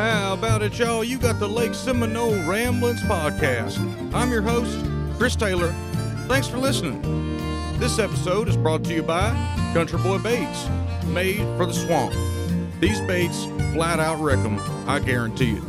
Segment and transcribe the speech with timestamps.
[0.00, 1.04] How about it, y'all?
[1.04, 3.76] You got the Lake Seminole Ramblings podcast.
[4.14, 4.82] I'm your host,
[5.18, 5.74] Chris Taylor.
[6.26, 7.02] Thanks for listening.
[7.78, 9.28] This episode is brought to you by
[9.74, 10.66] Country Boy Baits,
[11.04, 12.14] made for the swamp.
[12.80, 13.44] These baits
[13.74, 14.58] flat out wreck them,
[14.88, 15.62] I guarantee it.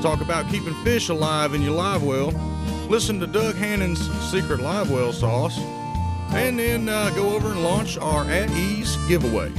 [0.00, 2.28] talk about keeping fish alive in your live well,
[2.88, 5.58] listen to Doug Hannon's secret live well sauce,
[6.32, 9.52] and then uh, go over and launch our At Ease giveaway.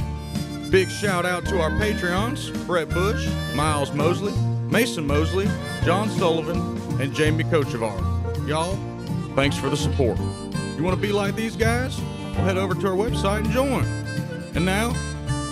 [0.70, 4.32] Big shout out to our Patreons Brett Bush, Miles Mosley,
[4.68, 5.48] Mason Mosley,
[5.84, 6.58] John Sullivan,
[7.00, 8.48] and Jamie Kochevar.
[8.48, 8.76] Y'all,
[9.36, 10.18] thanks for the support.
[10.76, 12.00] You want to be like these guys?
[12.00, 13.84] Well, head over to our website and join.
[14.56, 14.88] And now,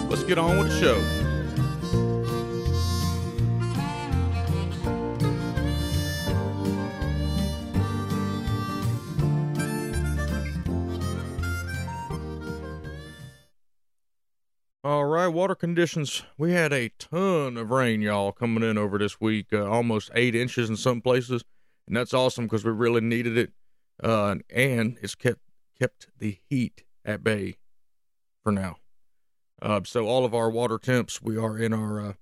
[0.09, 1.20] let's get on with the show.
[15.31, 16.23] Water conditions.
[16.37, 20.35] We had a ton of rain, y'all, coming in over this week, uh, almost eight
[20.35, 21.43] inches in some places,
[21.87, 23.53] and that's awesome because we really needed it.
[24.03, 25.41] Uh, and it's kept
[25.79, 27.57] kept the heat at bay
[28.43, 28.77] for now.
[29.63, 32.13] Uh, so all of our water temps, we are in our uh,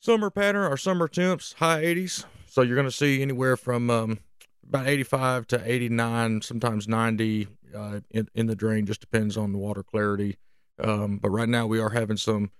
[0.00, 2.24] summer pattern, our summer temps, high 80s.
[2.46, 4.18] So you're going to see anywhere from um,
[4.66, 8.86] about 85 to 89, sometimes 90 uh, in, in the drain.
[8.86, 10.36] Just depends on the water clarity.
[10.78, 12.50] Um, but right now we are having some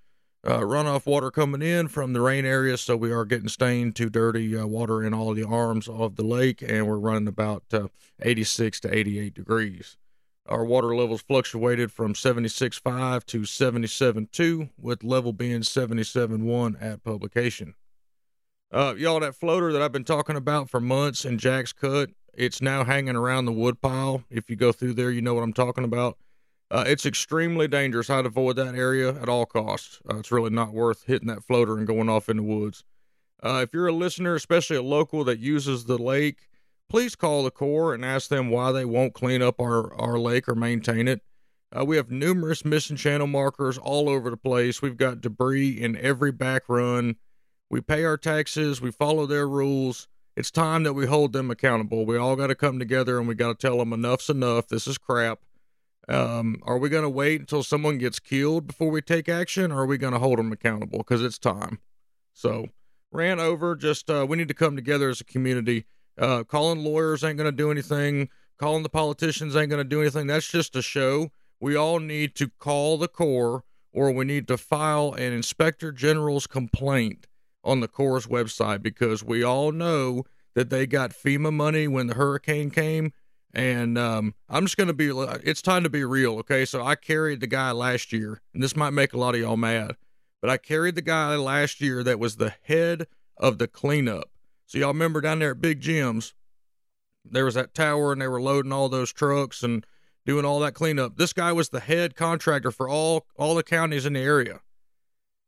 [0.44, 4.10] uh, runoff water coming in from the rain area, so we are getting stained to
[4.10, 7.88] dirty uh, water in all the arms of the lake, and we're running about uh,
[8.20, 9.96] 86 to 88 degrees.
[10.46, 17.74] Our water levels fluctuated from 76.5 to 77.2, with level being 77.1 at publication.
[18.72, 22.60] Uh, y'all, that floater that I've been talking about for months in Jack's Cut, it's
[22.60, 24.24] now hanging around the woodpile.
[24.30, 26.16] If you go through there, you know what I'm talking about.
[26.72, 28.08] Uh, it's extremely dangerous.
[28.08, 30.00] I'd avoid that area at all costs.
[30.10, 32.82] Uh, it's really not worth hitting that floater and going off in the woods.
[33.42, 36.48] Uh, if you're a listener, especially a local that uses the lake,
[36.88, 40.48] please call the Corps and ask them why they won't clean up our, our lake
[40.48, 41.20] or maintain it.
[41.78, 44.80] Uh, we have numerous missing channel markers all over the place.
[44.80, 47.16] We've got debris in every back run.
[47.68, 50.08] We pay our taxes, we follow their rules.
[50.36, 52.06] It's time that we hold them accountable.
[52.06, 54.68] We all got to come together and we got to tell them enough's enough.
[54.68, 55.40] This is crap.
[56.08, 59.82] Um, are we going to wait until someone gets killed before we take action, or
[59.82, 60.98] are we going to hold them accountable?
[60.98, 61.78] Because it's time.
[62.32, 62.66] So,
[63.12, 63.76] ran over.
[63.76, 65.84] Just uh, we need to come together as a community.
[66.18, 68.28] Uh, calling lawyers ain't going to do anything.
[68.58, 70.26] Calling the politicians ain't going to do anything.
[70.26, 71.30] That's just a show.
[71.60, 76.46] We all need to call the Corps, or we need to file an inspector general's
[76.46, 77.26] complaint
[77.64, 80.24] on the Corps' website because we all know
[80.54, 83.12] that they got FEMA money when the hurricane came
[83.54, 85.10] and um, I'm just going to be,
[85.44, 86.38] it's time to be real.
[86.38, 86.64] Okay.
[86.64, 89.56] So I carried the guy last year, and this might make a lot of y'all
[89.56, 89.96] mad,
[90.40, 94.30] but I carried the guy last year that was the head of the cleanup.
[94.66, 96.34] So y'all remember down there at Big Jim's,
[97.24, 99.86] there was that tower and they were loading all those trucks and
[100.24, 101.16] doing all that cleanup.
[101.16, 104.60] This guy was the head contractor for all, all the counties in the area.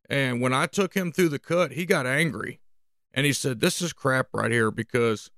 [0.09, 2.61] And when I took him through the cut, he got angry
[3.13, 5.31] and he said, This is crap right here because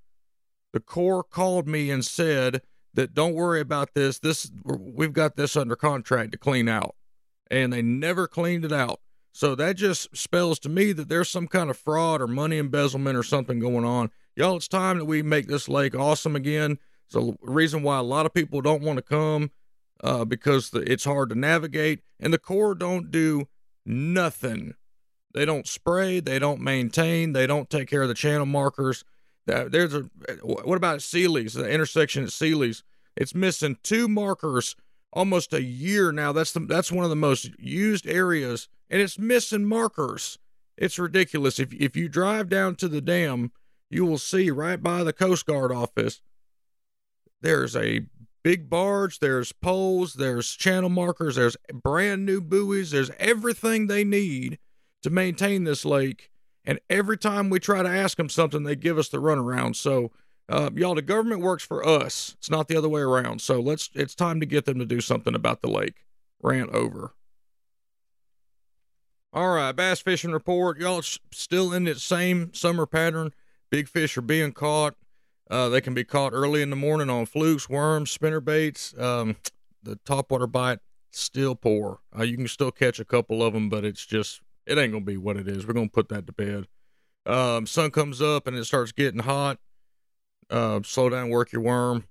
[0.73, 2.63] the Corps called me and said
[2.95, 4.19] that don't worry about this.
[4.19, 6.95] This we've got this under contract to clean out,
[7.51, 9.01] and they never cleaned it out.
[9.33, 13.19] So that just spells to me that there's some kind of fraud or money embezzlement
[13.19, 14.11] or something going on.
[14.35, 16.79] Y'all, it's time that we make this lake awesome again.
[17.09, 19.51] So reason why a lot of people don't want to come
[20.03, 23.49] uh, because the, it's hard to navigate, and the Corps don't do
[23.85, 24.75] nothing.
[25.35, 29.05] They don't spray, they don't maintain, they don't take care of the channel markers.
[29.49, 30.09] Uh, there's a
[30.43, 32.83] what about Sealy's, the intersection at Sealy's?
[33.17, 34.77] It's missing two markers
[35.13, 36.33] almost a year now.
[36.33, 40.39] That's the that's one of the most used areas, and it's missing markers.
[40.77, 41.59] It's ridiculous.
[41.59, 43.53] If if you drive down to the dam,
[43.89, 46.21] you will see right by the Coast Guard office.
[47.41, 48.07] There's a
[48.43, 49.21] big barge.
[49.21, 50.15] There's poles.
[50.15, 51.37] There's channel markers.
[51.37, 52.91] There's brand new buoys.
[52.91, 54.59] There's everything they need
[55.03, 56.31] to maintain this lake
[56.67, 59.77] and every time we try to ask them something, they give us the runaround.
[59.77, 60.11] So,
[60.49, 62.35] uh, y'all, the government works for us.
[62.39, 63.41] It's not the other way around.
[63.41, 63.91] So let's.
[63.95, 66.05] It's time to get them to do something about the lake.
[66.43, 67.15] Rant over.
[69.33, 70.79] All right, bass fishing report.
[70.79, 73.33] Y'all still in that same summer pattern.
[73.71, 74.95] Big fish are being caught.
[75.51, 78.95] Uh, they can be caught early in the morning on flukes, worms, spinner baits.
[78.99, 79.37] Um,
[79.83, 80.79] the topwater bite
[81.11, 82.01] still poor.
[82.17, 85.05] Uh, you can still catch a couple of them, but it's just it ain't gonna
[85.05, 85.67] be what it is.
[85.67, 86.67] We're gonna put that to bed.
[87.27, 89.59] Um, sun comes up and it starts getting hot.
[90.51, 92.05] uh, slow down, work your worm.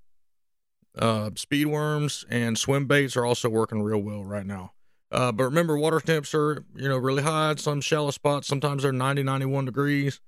[0.98, 4.74] Uh, speed worms and swim baits are also working real well right now.
[5.12, 7.56] Uh, but remember, water temps are, you know, really high.
[7.56, 10.20] Some shallow spots, sometimes they're 90, 91 degrees.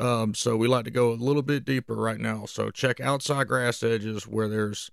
[0.00, 2.46] Um, so we like to go a little bit deeper right now.
[2.46, 4.90] So check outside grass edges where there's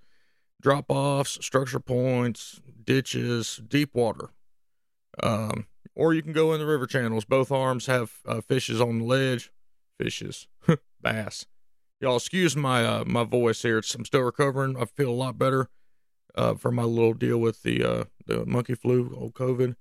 [0.61, 4.29] drop offs, structure points, ditches, deep water.
[5.23, 5.65] Um,
[5.95, 7.25] or you can go in the river channels.
[7.25, 9.51] Both arms have uh, fishes on the ledge.
[9.97, 10.47] Fishes,
[11.01, 11.45] bass.
[11.99, 13.77] Y'all excuse my uh, my voice here.
[13.77, 14.75] It's, I'm still recovering.
[14.75, 15.69] I feel a lot better
[16.35, 19.75] uh, for my little deal with the uh, the monkey flu, old COVID.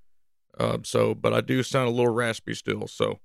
[0.59, 2.87] Uh, so, but I do sound a little raspy still.
[2.87, 3.21] So,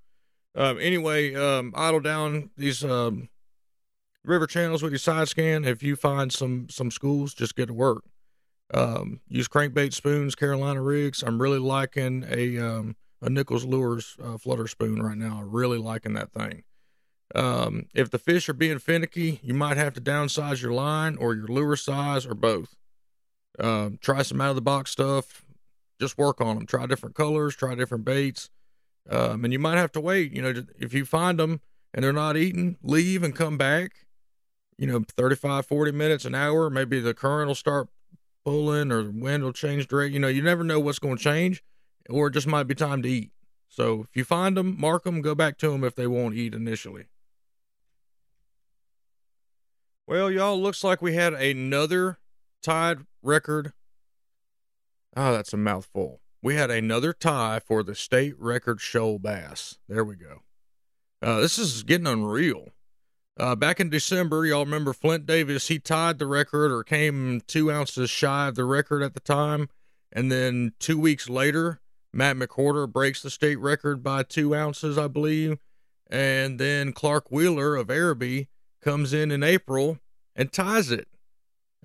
[0.56, 3.28] um, anyway, um, idle down these um,
[4.24, 5.66] river channels with your side scan.
[5.66, 8.04] If you find some some schools, just get to work.
[8.74, 11.24] Um, use crankbait spoons, Carolina rigs.
[11.24, 15.40] I'm really liking a um, a Nichols Lures uh, flutter spoon right now.
[15.42, 16.64] I'm Really liking that thing.
[17.34, 21.34] Um, if the fish are being finicky, you might have to downsize your line or
[21.34, 22.76] your lure size or both.
[23.60, 25.46] Um, try some out of the box stuff.
[26.00, 26.66] Just work on them.
[26.66, 28.50] Try different colors, try different baits.
[29.10, 30.34] Um, and you might have to wait.
[30.34, 31.62] You know, if you find them
[31.94, 34.06] and they're not eating, leave and come back.
[34.78, 36.70] You know, 35, 40 minutes, an hour.
[36.70, 37.88] Maybe the current will start
[38.46, 40.14] pulling or wind will change direction.
[40.14, 41.64] You know, you never know what's going to change,
[42.10, 43.32] or it just might be time to eat.
[43.68, 46.54] So if you find them, mark them, go back to them if they won't eat
[46.54, 47.08] initially.
[50.08, 52.20] Well, y'all, looks like we had another
[52.62, 53.74] tied record.
[55.18, 56.22] Oh, that's a mouthful.
[56.44, 59.80] We had another tie for the state record shoal bass.
[59.90, 60.44] There we go.
[61.22, 62.68] Uh, this is getting unreal.
[63.38, 65.68] Uh, back in December, y'all remember Flint Davis?
[65.68, 69.68] He tied the record or came two ounces shy of the record at the time.
[70.12, 71.82] And then two weeks later,
[72.14, 75.58] Matt McWhorter breaks the state record by two ounces, I believe.
[76.10, 78.48] And then Clark Wheeler of Arabi
[78.82, 80.00] comes in in April
[80.34, 81.10] and ties it.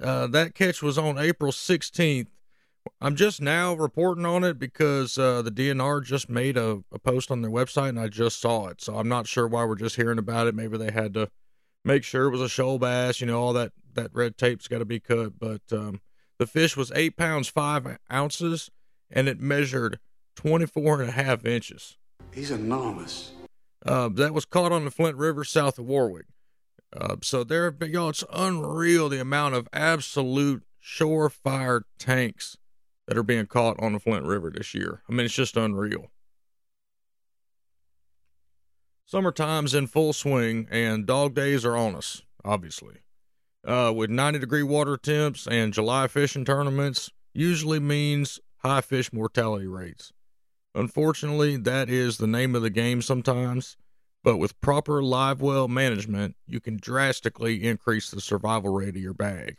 [0.01, 2.29] Uh, that catch was on April 16th.
[3.01, 7.31] I'm just now reporting on it because uh, the DNR just made a, a, post
[7.31, 8.81] on their website and I just saw it.
[8.81, 10.55] So I'm not sure why we're just hearing about it.
[10.55, 11.31] Maybe they had to
[11.85, 13.21] make sure it was a shoal bass.
[13.21, 15.39] You know, all that, that red tape's got to be cut.
[15.39, 16.01] But um,
[16.39, 18.71] the fish was eight pounds, five ounces,
[19.11, 19.99] and it measured
[20.37, 21.97] 24 and a half inches.
[22.33, 23.33] He's enormous.
[23.85, 26.27] Uh, that was caught on the Flint River south of Warwick.
[26.97, 32.57] Uh, so there have been, y'all, it's unreal the amount of absolute shore surefire tanks
[33.07, 35.03] that are being caught on the Flint River this year.
[35.09, 36.11] I mean, it's just unreal.
[39.11, 42.99] Summertime's in full swing, and dog days are on us, obviously.
[43.67, 49.67] Uh, with 90 degree water temps and July fishing tournaments, usually means high fish mortality
[49.67, 50.13] rates.
[50.77, 53.77] Unfortunately, that is the name of the game sometimes.
[54.23, 59.13] But with proper live well management, you can drastically increase the survival rate of your
[59.13, 59.57] bag.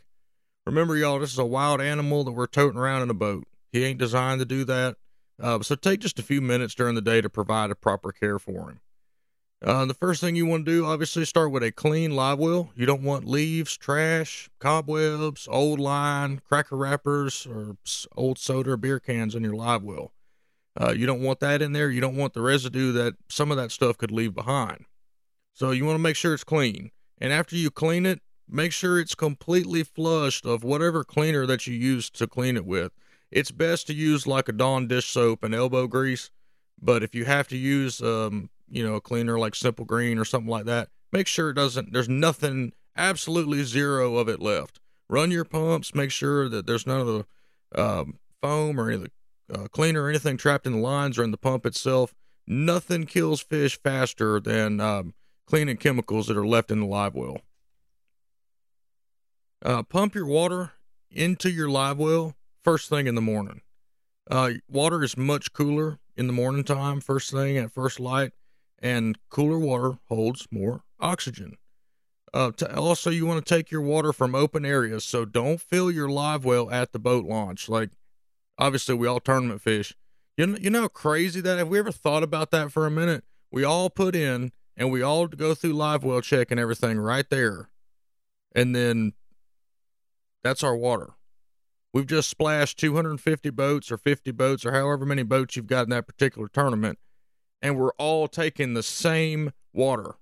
[0.64, 3.44] Remember, y'all, this is a wild animal that we're toting around in a boat.
[3.70, 4.96] He ain't designed to do that.
[5.38, 8.38] Uh, so take just a few minutes during the day to provide a proper care
[8.38, 8.80] for him.
[9.64, 12.70] Uh, the first thing you want to do, obviously, start with a clean live well.
[12.74, 17.76] You don't want leaves, trash, cobwebs, old line, cracker wrappers, or
[18.16, 20.12] old soda or beer cans in your live well.
[20.80, 21.90] Uh, you don't want that in there.
[21.90, 24.86] You don't want the residue that some of that stuff could leave behind.
[25.54, 26.90] So you want to make sure it's clean.
[27.18, 31.74] And after you clean it, make sure it's completely flushed of whatever cleaner that you
[31.74, 32.90] use to clean it with.
[33.30, 36.30] It's best to use like a Dawn dish soap and elbow grease.
[36.80, 40.24] But if you have to use, um, you know, a cleaner like Simple Green or
[40.24, 44.80] something like that, make sure it doesn't, there's nothing, absolutely zero of it left.
[45.08, 49.02] Run your pumps, make sure that there's none of the um, foam or any of
[49.02, 49.10] the
[49.60, 52.14] uh, cleaner or anything trapped in the lines or in the pump itself.
[52.46, 55.14] Nothing kills fish faster than um,
[55.46, 57.42] cleaning chemicals that are left in the live well.
[59.64, 60.72] Uh, pump your water
[61.10, 63.60] into your live well first thing in the morning.
[64.30, 68.32] Uh, water is much cooler in the morning time, first thing at first light,
[68.82, 71.56] and cooler water holds more oxygen.
[72.34, 75.90] Uh, to, also, you want to take your water from open areas, so don't fill
[75.90, 77.68] your live well at the boat launch.
[77.68, 77.90] Like
[78.58, 79.94] obviously we all tournament fish.
[80.36, 81.58] You know, you know how crazy that?
[81.58, 83.24] Have we ever thought about that for a minute?
[83.50, 87.28] We all put in and we all go through live well check and everything right
[87.28, 87.68] there.
[88.54, 89.12] And then
[90.42, 91.10] that's our water.
[91.92, 95.90] We've just splashed 250 boats or 50 boats or however many boats you've got in
[95.90, 96.98] that particular tournament.
[97.62, 100.16] And we're all taking the same water.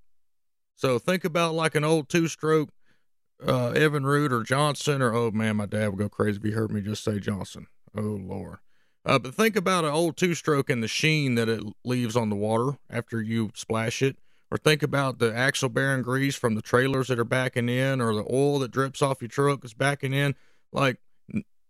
[0.76, 2.70] So think about like an old two stroke
[3.42, 6.70] uh, Evinrude or Johnson or, oh man, my dad would go crazy if he heard
[6.70, 7.66] me just say Johnson.
[7.96, 8.58] Oh Lord.
[9.04, 12.28] Uh, but think about an old two stroke and the sheen that it leaves on
[12.28, 14.18] the water after you splash it,
[14.50, 18.14] or think about the axle bearing grease from the trailers that are backing in, or
[18.14, 20.34] the oil that drips off your truck is backing in.
[20.70, 20.98] Like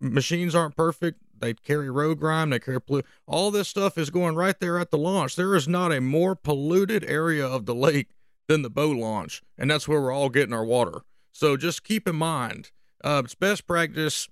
[0.01, 1.21] machines aren't perfect.
[1.39, 2.51] They carry road grime.
[2.51, 2.79] They carry.
[3.27, 5.37] All this stuff is going right there at the launch.
[5.37, 8.09] There is not a more polluted area of the lake
[8.49, 11.03] than the boat launch, and that's where we're all getting our water.
[11.33, 14.29] So just keep in mind, uh, it's best practice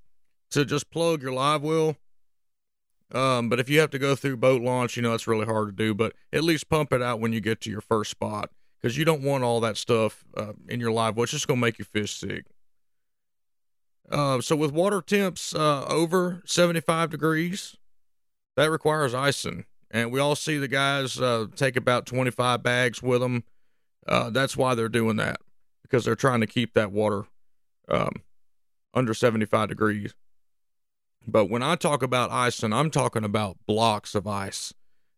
[0.51, 1.97] to just plug your live well.
[3.13, 5.69] Um, but if you have to go through boat launch, you know it's really hard
[5.69, 5.95] to do.
[5.95, 9.05] But at least pump it out when you get to your first spot, because you
[9.05, 11.25] don't want all that stuff uh, in your live well.
[11.25, 12.45] It's just gonna make your fish sick.
[14.11, 17.77] Uh, so with water temps uh, over 75 degrees,
[18.57, 19.65] that requires icing.
[19.91, 23.45] And we all see the guys uh, take about 25 bags with them.
[24.07, 25.39] Uh, that's why they're doing that
[25.83, 27.25] because they're trying to keep that water
[27.89, 28.23] um,
[28.95, 30.15] under 75 degrees.
[31.27, 34.73] But when I talk about icing, I'm talking about blocks of ice.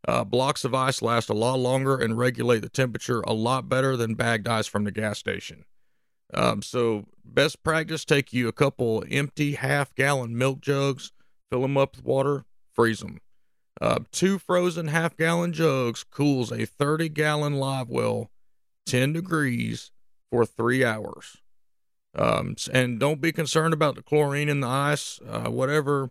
[0.07, 3.97] Uh, blocks of ice last a lot longer and regulate the temperature a lot better
[3.97, 5.65] than bagged ice from the gas station.
[6.33, 11.13] Um, so, best practice take you a couple empty half gallon milk jugs,
[11.51, 13.19] fill them up with water, freeze them.
[13.81, 18.31] Uh, two frozen half gallon jugs cools a 30 gallon live well
[18.87, 19.91] 10 degrees
[20.31, 21.39] for three hours.
[22.15, 25.21] Um, and don't be concerned about the chlorine in the ice.
[25.27, 26.11] Uh, whatever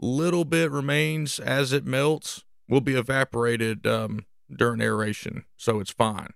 [0.00, 4.24] little bit remains as it melts will be evaporated um,
[4.54, 6.30] during aeration, so it's fine.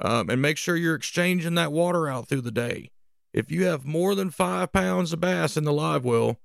[0.00, 2.90] Um, and make sure you're exchanging that water out through the day.
[3.32, 6.38] If you have more than five pounds of bass in the live well,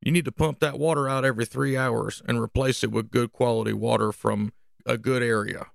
[0.00, 3.32] you need to pump that water out every three hours and replace it with good
[3.32, 4.52] quality water from
[4.84, 5.66] a good area.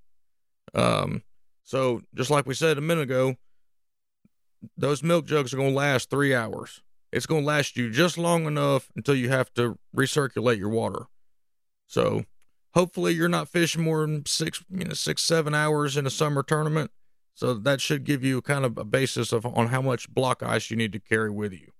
[0.73, 1.23] Um,
[1.63, 3.35] so, just like we said a minute ago,
[4.77, 6.81] those milk jugs are going to last three hours.
[7.11, 11.07] It's going to last you just long enough until you have to recirculate your water.
[11.87, 12.25] So,
[12.75, 16.43] hopefully, you're not fishing more than six, you know, six, seven hours in a summer
[16.43, 16.91] tournament.
[17.39, 20.69] So that should give you kind of a basis of on how much block ice
[20.69, 21.71] you need to carry with you.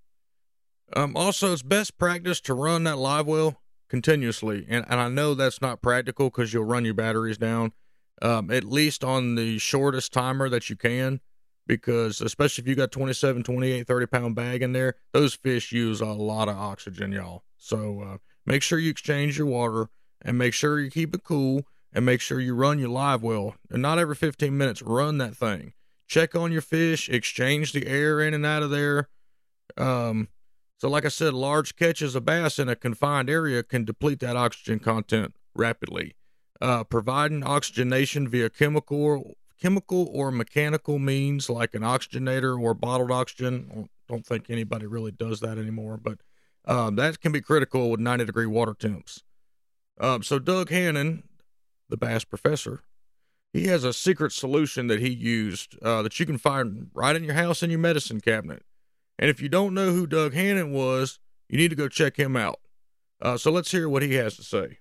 [0.96, 5.34] Um, also, it's best practice to run that live well continuously, and, and I know
[5.34, 7.74] that's not practical because you'll run your batteries down.
[8.22, 11.20] Um, at least on the shortest timer that you can,
[11.68, 16.00] because especially if you got 27, 28, 30 pound bag in there, those fish use
[16.00, 17.44] a lot of oxygen, y'all.
[17.58, 19.90] So uh, make sure you exchange your water
[20.22, 23.56] and make sure you keep it cool and make sure you run your live well.
[23.70, 25.74] And not every 15 minutes, run that thing.
[26.08, 29.10] Check on your fish, exchange the air in and out of there.
[29.78, 30.30] Um,
[30.80, 34.38] so, like I said, large catches of bass in a confined area can deplete that
[34.38, 36.16] oxygen content rapidly.
[36.62, 43.90] Uh, providing oxygenation via chemical, chemical or mechanical means like an oxygenator or bottled oxygen.
[44.08, 46.20] Don't think anybody really does that anymore, but
[46.66, 49.24] um, that can be critical with 90 degree water temps.
[50.00, 51.24] Um, so Doug Hannon,
[51.90, 52.84] the Bass Professor,
[53.52, 57.24] he has a secret solution that he used uh, that you can find right in
[57.24, 58.64] your house in your medicine cabinet.
[59.18, 61.20] And if you don't know who Doug Hannon was,
[61.50, 62.60] you need to go check him out.
[63.22, 64.78] Uh, so let's hear what he has to say.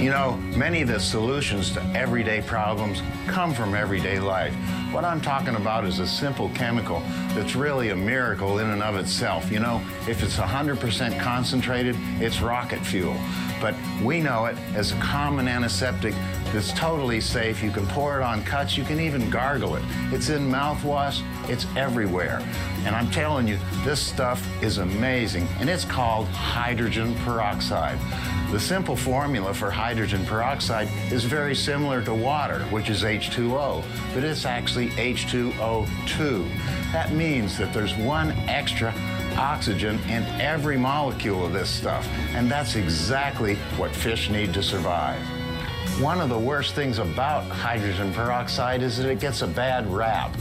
[0.00, 4.54] You know, many of the solutions to everyday problems come from everyday life.
[4.92, 7.00] What I'm talking about is a simple chemical
[7.34, 9.50] that's really a miracle in and of itself.
[9.50, 13.16] You know, if it's 100% concentrated, it's rocket fuel.
[13.58, 16.12] But we know it as a common antiseptic
[16.52, 17.62] that's totally safe.
[17.62, 19.82] You can pour it on cuts, you can even gargle it.
[20.12, 22.40] It's in mouthwash, it's everywhere.
[22.84, 27.98] And I'm telling you, this stuff is amazing, and it's called hydrogen peroxide.
[28.50, 33.84] The simple formula for hydrogen peroxide is very similar to water, which is H2O,
[34.14, 36.48] but it's actually H2O2.
[36.92, 38.94] That means that there's one extra
[39.36, 45.20] oxygen in every molecule of this stuff, and that's exactly what fish need to survive.
[46.00, 50.32] One of the worst things about hydrogen peroxide is that it gets a bad rap.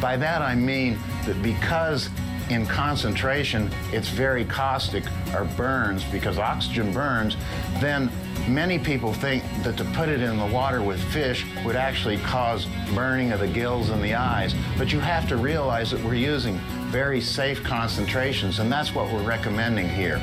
[0.00, 2.10] By that I mean that because
[2.52, 5.04] in concentration it's very caustic
[5.34, 7.36] or burns because oxygen burns,
[7.80, 8.10] then
[8.48, 12.66] many people think that to put it in the water with fish would actually cause
[12.94, 14.54] burning of the gills and the eyes.
[14.76, 16.58] But you have to realize that we're using
[16.90, 20.18] very safe concentrations, and that's what we're recommending here.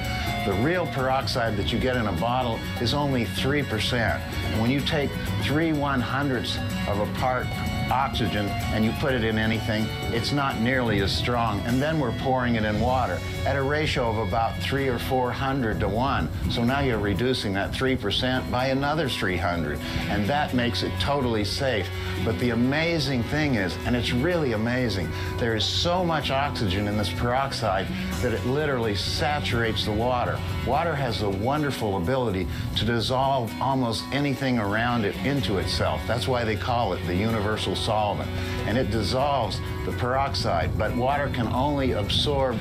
[0.45, 3.93] The real peroxide that you get in a bottle is only 3%.
[3.93, 5.09] And when you take
[5.43, 6.57] 3 one hundredths
[6.88, 7.48] of a part
[7.91, 11.60] oxygen and you put it in anything, it's not nearly as strong.
[11.62, 15.79] And then we're pouring it in water at a ratio of about three or 400
[15.79, 16.29] to one.
[16.50, 19.79] So now you're reducing that 3% by another 300.
[20.10, 21.88] And that makes it totally safe.
[22.25, 26.98] But the amazing thing is, and it's really amazing, there is so much oxygen in
[26.98, 27.88] this peroxide
[28.22, 30.38] that it literally saturates the water.
[30.67, 36.01] Water has the wonderful ability to dissolve almost anything around it into itself.
[36.05, 38.29] That's why they call it the universal solvent.
[38.67, 42.57] And it dissolves the peroxide, but water can only absorb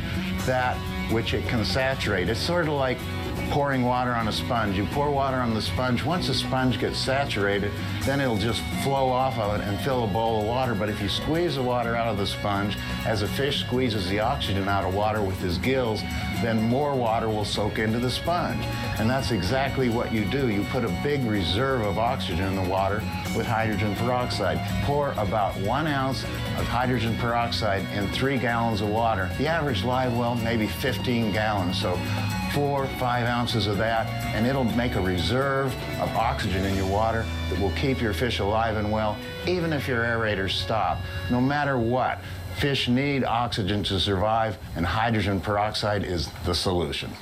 [0.47, 0.77] that
[1.11, 2.29] which it can saturate.
[2.29, 2.99] It's sort of like
[3.51, 4.77] pouring water on a sponge.
[4.77, 6.05] You pour water on the sponge.
[6.05, 10.07] Once the sponge gets saturated, then it'll just flow off of it and fill a
[10.07, 10.75] bowl of water.
[10.75, 12.77] But if you squeeze the water out of the sponge,
[13.07, 16.03] as a fish squeezes the oxygen out of water with his gills,
[16.43, 18.65] then more water will soak into the sponge.
[18.99, 20.49] And that's exactly what you do.
[20.49, 23.03] You put a big reserve of oxygen in the water
[23.37, 24.59] with hydrogen peroxide.
[24.85, 29.31] Pour about one ounce of hydrogen peroxide in three gallons of water.
[29.39, 31.81] The average live well, maybe 15 gallons.
[31.81, 31.99] So
[32.59, 37.25] four, five ounces of that, and it'll make a reserve of oxygen in your water
[37.49, 40.99] that will keep your fish alive and well, even if your aerators stop.
[41.31, 42.19] No matter what,
[42.57, 47.13] fish need oxygen to survive, and hydrogen peroxide is the solution.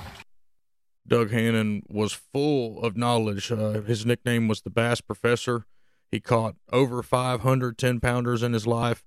[1.06, 3.52] Doug Hannon was full of knowledge.
[3.52, 5.66] Uh, his nickname was the Bass Professor.
[6.10, 9.04] He caught over 500 10 pounders in his life.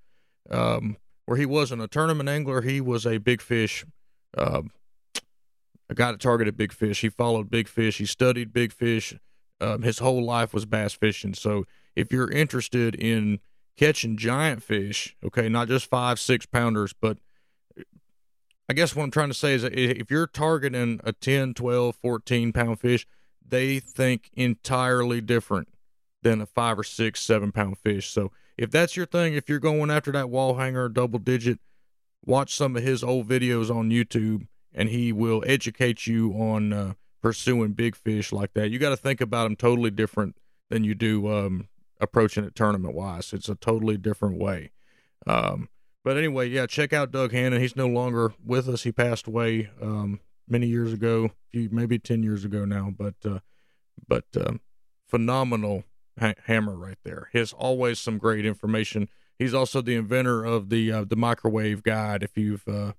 [0.52, 3.84] Um, where he wasn't a tournament angler, he was a big fish
[4.38, 4.62] uh,
[5.90, 7.02] a guy that targeted big fish.
[7.02, 7.98] He followed big fish.
[7.98, 9.16] He studied big fish.
[9.60, 11.34] Um, his whole life was bass fishing.
[11.34, 11.66] So
[11.96, 13.40] if you're interested in
[13.76, 17.18] catching giant fish, okay, not just five, six pounders, but
[18.70, 22.54] I guess what I'm trying to say is if you're targeting a 10, 12, 14
[22.54, 23.08] pound fish,
[23.46, 25.70] they think entirely different
[26.22, 28.12] than a five or six, seven pound fish.
[28.12, 31.60] So if that's your thing, if you're going after that wall hanger double digit,
[32.24, 36.94] watch some of his old videos on YouTube and he will educate you on uh,
[37.22, 38.70] pursuing big fish like that.
[38.70, 40.38] You got to think about them totally different
[40.70, 41.68] than you do um,
[42.00, 43.34] approaching it tournament wise.
[43.34, 44.72] It's a totally different way.
[45.28, 45.70] Um,
[46.04, 47.62] but anyway, yeah, check out Doug Hannon.
[47.62, 48.84] He's no longer with us.
[48.84, 52.94] He passed away um, many years ago, maybe ten years ago now.
[52.98, 53.40] But uh,
[54.08, 54.62] but um,
[55.08, 55.84] phenomenal
[56.20, 57.30] ha- hammer right there.
[57.34, 59.10] He has always some great information.
[59.38, 62.24] He's also the inventor of the uh, the microwave guide.
[62.24, 62.94] If you've uh,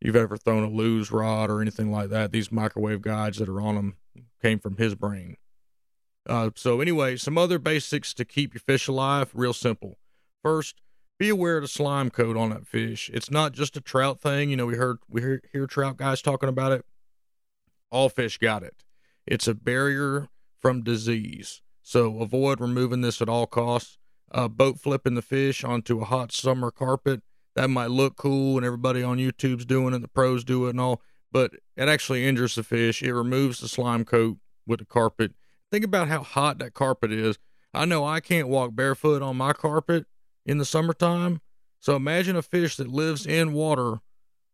[0.00, 2.32] you've ever thrown a Lew's rod or anything like that.
[2.32, 3.96] These microwave guides that are on them
[4.42, 5.36] came from his brain.
[6.28, 9.96] Uh, so anyway, some other basics to keep your fish alive, real simple.
[10.42, 10.80] First,
[11.18, 13.10] be aware of the slime coat on that fish.
[13.14, 14.50] It's not just a trout thing.
[14.50, 16.84] You know, we heard we hear, hear trout guys talking about it.
[17.90, 18.82] All fish got it.
[19.26, 20.28] It's a barrier
[20.60, 21.62] from disease.
[21.82, 23.98] So avoid removing this at all costs.
[24.32, 27.22] Uh, boat flipping the fish onto a hot summer carpet
[27.56, 30.80] that might look cool and everybody on YouTube's doing it, the pros do it and
[30.80, 33.02] all, but it actually injures the fish.
[33.02, 35.32] It removes the slime coat with the carpet.
[35.72, 37.38] Think about how hot that carpet is.
[37.74, 40.06] I know I can't walk barefoot on my carpet
[40.44, 41.40] in the summertime.
[41.80, 44.00] So imagine a fish that lives in water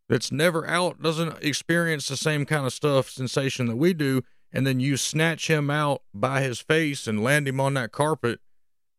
[0.08, 4.66] that's never out, doesn't experience the same kind of stuff, sensation that we do, and
[4.66, 8.40] then you snatch him out by his face and land him on that carpet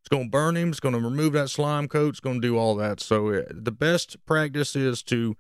[0.04, 0.68] it's going to burn him.
[0.68, 2.10] It's going to remove that slime coat.
[2.10, 3.00] It's going to do all that.
[3.00, 5.38] So uh, the best practice is to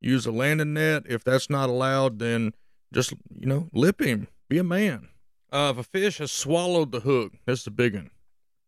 [0.00, 1.02] use a landing net.
[1.08, 2.52] If that's not allowed, then
[2.92, 4.28] just, you know, lip him.
[4.48, 5.08] Be a man.
[5.50, 8.10] Uh, if a fish has swallowed the hook, that's the big one.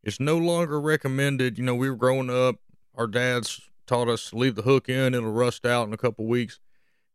[0.02, 1.59] It's no longer recommended.
[1.59, 2.56] You know, we were growing up,
[2.96, 6.59] our dads taught us leave the hook in, it'll rust out in a couple weeks.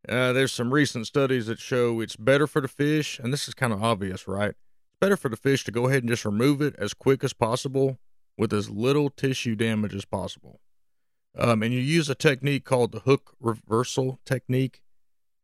[0.07, 3.53] Uh, there's some recent studies that show it's better for the fish, and this is
[3.53, 4.51] kind of obvious, right?
[4.51, 7.33] It's better for the fish to go ahead and just remove it as quick as
[7.33, 7.99] possible
[8.41, 10.59] with as little tissue damage as possible.
[11.37, 14.81] Um, and you use a technique called the hook reversal technique.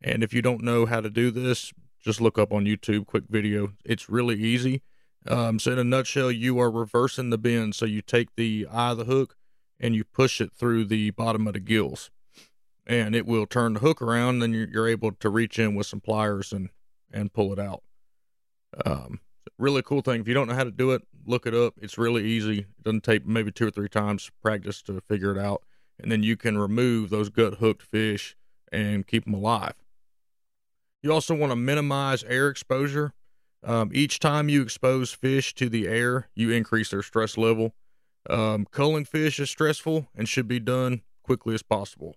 [0.02, 3.26] And if you don't know how to do this, just look up on YouTube, quick
[3.30, 3.74] video.
[3.86, 4.82] It's really easy.
[5.28, 7.76] Um, so, in a nutshell, you are reversing the bend.
[7.76, 9.36] So, you take the eye of the hook
[9.80, 12.10] and you push it through the bottom of the gills,
[12.88, 14.42] and it will turn the hook around.
[14.42, 16.70] And you're, you're able to reach in with some pliers and,
[17.14, 17.84] and pull it out.
[18.84, 19.20] Um,
[19.58, 20.22] really cool thing.
[20.22, 21.76] If you don't know how to do it, look it up.
[21.82, 22.60] It's really easy.
[22.60, 25.64] It doesn't take maybe two or three times practice to figure it out.
[26.00, 28.36] And then you can remove those gut hooked fish
[28.72, 29.74] and keep them alive.
[31.02, 33.14] You also want to minimize air exposure.
[33.64, 37.74] Um, each time you expose fish to the air, you increase their stress level.
[38.30, 42.16] Um, culling fish is stressful and should be done quickly as possible.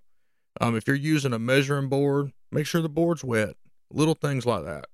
[0.61, 3.55] Um, if you're using a measuring board, make sure the board's wet.
[3.93, 4.87] Little things like that.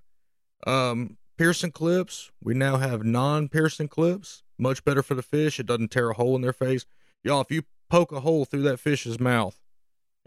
[0.70, 2.30] Um, piercing clips.
[2.42, 5.60] We now have non piercing clips, much better for the fish.
[5.60, 6.86] It doesn't tear a hole in their face.
[7.22, 9.60] Y'all, if you poke a hole through that fish's mouth,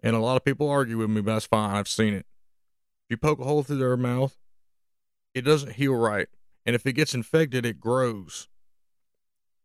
[0.02, 1.76] and a lot of people argue with me, but that's fine.
[1.76, 2.26] I've seen it.
[3.06, 4.38] If you poke a hole through their mouth,
[5.34, 6.28] it doesn't heal right.
[6.66, 8.48] And if it gets infected, it grows.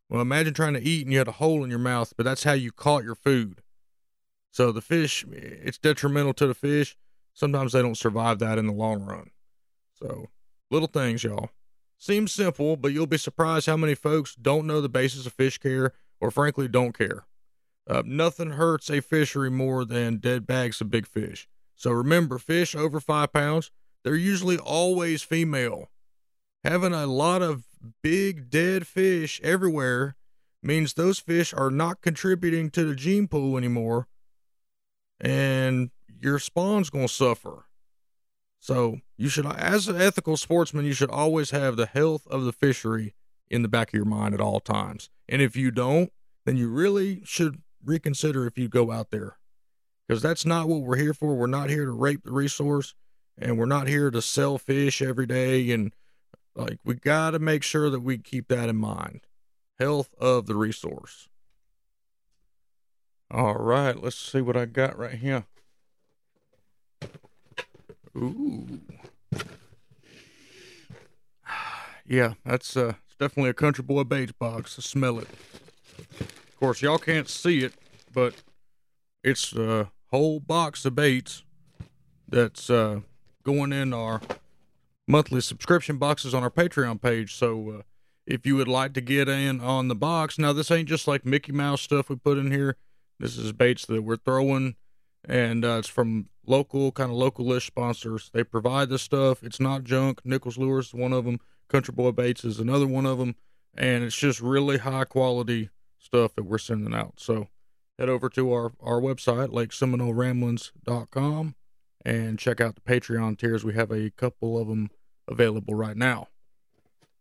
[0.09, 2.45] Well, imagine trying to eat and you had a hole in your mouth, but that's
[2.45, 3.63] how you caught your food.
[4.51, 6.97] So the fish, it's detrimental to the fish.
[7.33, 9.31] Sometimes they don't survive that in the long run.
[9.95, 10.29] So
[10.75, 11.51] little things, y'all.
[11.99, 15.57] Seems simple, but you'll be surprised how many folks don't know the basis of fish
[15.59, 17.27] care or frankly don't care.
[17.89, 21.49] Uh, nothing hurts a fishery more than dead bags of big fish.
[21.77, 23.71] So remember, fish over five pounds,
[24.03, 25.91] they're usually always female.
[26.63, 27.65] Having a lot of
[28.03, 30.17] big dead fish everywhere
[30.63, 34.09] means those fish are not contributing to the gene pool anymore,
[35.21, 37.67] and your spawn's going to suffer.
[38.65, 42.53] So you should, as an ethical sportsman, you should always have the health of the
[42.53, 43.13] fishery
[43.51, 45.11] in the back of your mind at all times.
[45.29, 46.11] And if you don't,
[46.47, 49.37] then you really should reconsider if you go out there
[50.09, 51.35] because that's not what we're here for.
[51.35, 52.95] We're not here to rape the resource
[53.37, 55.71] and we're not here to sell fish every day.
[55.71, 55.93] And
[56.57, 59.27] like, we got to make sure that we keep that in mind.
[59.79, 61.29] Health of the resource.
[63.31, 65.45] All right, let's see what I got right here.
[68.17, 68.81] Ooh.
[72.07, 74.79] Yeah, that's uh, it's definitely a country boy baits box.
[74.79, 75.29] I smell it.
[76.21, 77.73] Of course, y'all can't see it,
[78.13, 78.35] but
[79.23, 81.43] it's a whole box of baits
[82.29, 83.01] that's uh,
[83.43, 84.21] going in our
[85.09, 87.35] monthly subscription boxes on our Patreon page.
[87.35, 87.83] So uh,
[88.27, 91.25] if you would like to get in on the box, now this ain't just like
[91.25, 92.77] Mickey Mouse stuff we put in here.
[93.19, 94.77] This is baits that we're throwing,
[95.25, 98.31] and uh, it's from local, kind of localish sponsors.
[98.33, 99.43] They provide this stuff.
[99.43, 100.21] It's not junk.
[100.25, 101.41] Nichols Lures is one of them.
[101.69, 103.35] Country Boy Baits is another one of them,
[103.77, 107.15] and it's just really high quality stuff that we're sending out.
[107.17, 107.49] So
[107.99, 111.55] head over to our, our website, lakeseminoleramblings.com,
[112.05, 113.65] and check out the Patreon tiers.
[113.65, 114.91] We have a couple of them
[115.27, 116.29] available right now.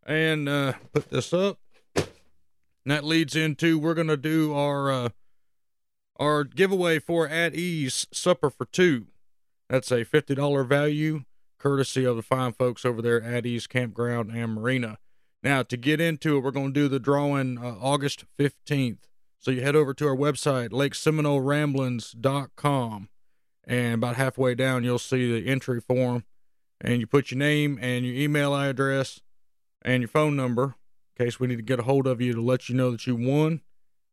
[0.05, 1.59] And uh, put this up.
[1.95, 5.09] And that leads into we're gonna do our uh,
[6.17, 9.07] our giveaway for At Ease Supper for Two.
[9.69, 11.23] That's a fifty dollar value,
[11.59, 14.97] courtesy of the fine folks over there at Ease Campground and Marina.
[15.43, 18.99] Now, to get into it, we're going to do the drawing uh, August 15th.
[19.39, 23.09] So you head over to our website, lakeseminoleramblings.com,
[23.65, 26.23] and about halfway down, you'll see the entry form,
[26.79, 29.19] and you put your name and your email address
[29.81, 30.75] and your phone number
[31.17, 33.05] in case we need to get a hold of you to let you know that
[33.05, 33.59] you won.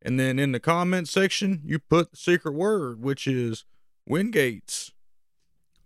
[0.03, 3.65] And then in the comment section, you put the secret word, which is
[4.09, 4.93] Wingates.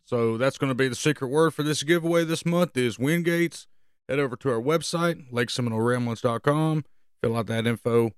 [0.05, 3.67] So that's going to be the secret word for this giveaway this month is Wingates
[4.09, 6.85] head over to our website, lakeseminoleramblings.com,
[7.23, 8.11] fill out that info,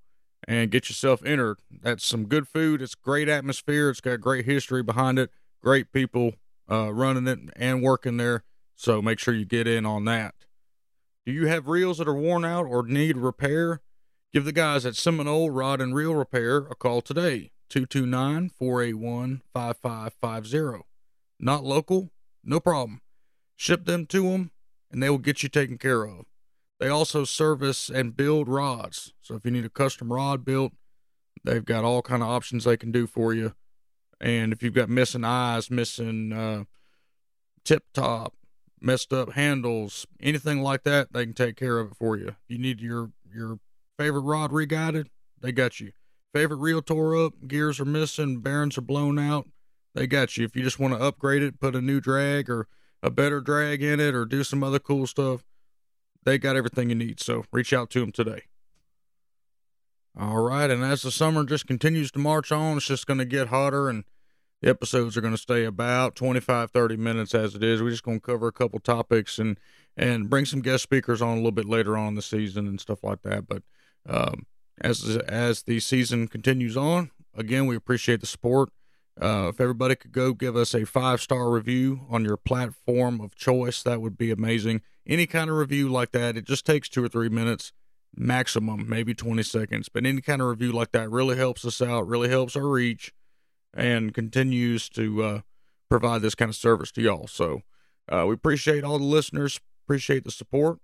[0.46, 1.58] and get yourself entered.
[1.70, 2.82] That's some good food.
[2.82, 3.90] It's great atmosphere.
[3.90, 5.30] It's got great history behind it.
[5.62, 6.34] Great people
[6.70, 8.44] uh, running it and working there.
[8.74, 10.34] So make sure you get in on that.
[11.24, 13.80] Do you have reels that are worn out or need repair?
[14.36, 17.52] Give the guys at Seminole Rod and Reel Repair a call today.
[17.70, 20.84] 229 481 5550.
[21.40, 22.10] Not local?
[22.44, 23.00] No problem.
[23.56, 24.50] Ship them to them
[24.90, 26.26] and they will get you taken care of.
[26.78, 29.14] They also service and build rods.
[29.22, 30.74] So if you need a custom rod built,
[31.42, 33.54] they've got all kind of options they can do for you.
[34.20, 36.64] And if you've got missing eyes, missing uh,
[37.64, 38.34] tip top,
[38.82, 42.36] messed up handles, anything like that, they can take care of it for you.
[42.48, 43.60] You need your your
[43.98, 45.92] favorite rod reguided, they got you.
[46.32, 49.48] Favorite reel tore up, gears are missing, bearings are blown out,
[49.94, 50.44] they got you.
[50.44, 52.68] If you just want to upgrade it, put a new drag or
[53.02, 55.44] a better drag in it or do some other cool stuff,
[56.24, 57.20] they got everything you need.
[57.20, 58.42] So reach out to them today.
[60.18, 60.70] All right.
[60.70, 63.88] And as the summer just continues to march on, it's just going to get hotter
[63.88, 64.04] and
[64.62, 67.82] the episodes are going to stay about 25, 30 minutes as it is.
[67.82, 69.58] We're just going to cover a couple topics and,
[69.96, 72.80] and bring some guest speakers on a little bit later on in the season and
[72.80, 73.46] stuff like that.
[73.46, 73.62] But,
[74.08, 74.46] um,
[74.80, 78.70] as, as the season continues on, again, we appreciate the support.
[79.20, 83.34] Uh, if everybody could go give us a five star review on your platform of
[83.34, 84.82] choice, that would be amazing.
[85.06, 87.72] Any kind of review like that, it just takes two or three minutes
[88.14, 89.88] maximum, maybe 20 seconds.
[89.88, 93.12] But any kind of review like that really helps us out, really helps our reach,
[93.74, 95.40] and continues to uh,
[95.88, 97.26] provide this kind of service to y'all.
[97.26, 97.62] So
[98.10, 100.78] uh, we appreciate all the listeners, appreciate the support.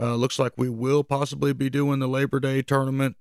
[0.00, 3.16] Uh, looks like we will possibly be doing the Labor Day tournament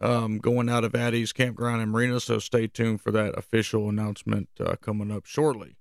[0.00, 2.20] um, going out of At Ease Campground and Marina.
[2.20, 5.76] So stay tuned for that official announcement uh, coming up shortly.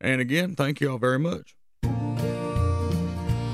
[0.00, 1.54] And again, thank you all very much.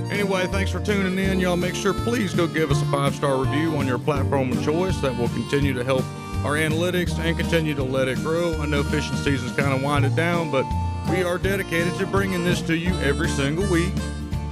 [0.10, 1.42] Anyway, thanks for tuning in.
[1.42, 4.64] Y'all make sure please go give us a five star review on your platform of
[4.64, 4.98] choice.
[5.02, 6.06] That will continue to help
[6.46, 8.54] our analytics and continue to let it grow.
[8.62, 10.64] I know fishing season's kind of winded down, but
[11.12, 13.92] we are dedicated to bringing this to you every single week,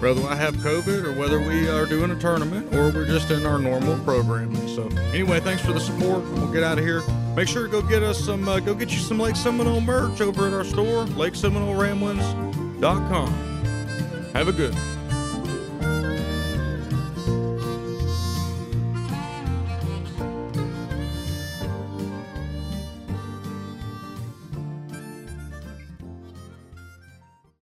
[0.02, 3.46] whether I have COVID or whether we are doing a tournament or we're just in
[3.46, 4.68] our normal programming.
[4.68, 6.24] So, anyway, thanks for the support.
[6.32, 7.04] We'll get out of here.
[7.36, 10.20] Make sure to go get us some, uh, go get you some Lake Seminole merch
[10.20, 13.28] over at our store, LakeSeminoleRamblings.com.
[14.34, 14.74] Have a good.